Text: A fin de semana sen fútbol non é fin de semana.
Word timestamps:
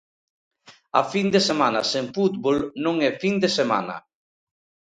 A 1.01 1.03
fin 1.13 1.27
de 1.33 1.41
semana 1.49 1.81
sen 1.91 2.05
fútbol 2.15 2.57
non 2.85 2.95
é 3.09 3.11
fin 3.21 3.35
de 3.43 3.49
semana. 3.57 3.95